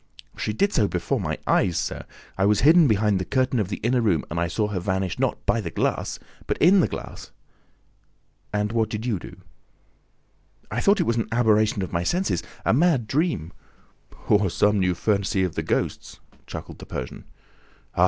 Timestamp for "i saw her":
4.39-4.79